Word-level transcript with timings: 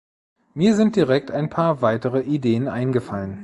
Mir 0.55 0.75
sind 0.75 0.95
direkt 0.95 1.29
ein 1.29 1.51
paar 1.51 1.83
weitere 1.83 2.21
Ideen 2.21 2.67
eingefallen. 2.67 3.39